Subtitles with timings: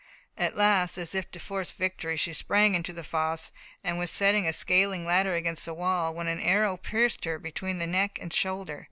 [0.35, 3.51] At last, as if to force victory, she sprang into the fosse,
[3.83, 7.77] and was setting a scaling ladder against the wall when an arrow pierced her between
[7.77, 8.79] the neck and shoulder.